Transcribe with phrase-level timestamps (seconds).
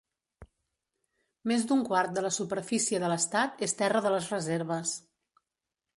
[1.51, 4.99] Més d'un quart de la superfície de l'estat és terra de les reserves.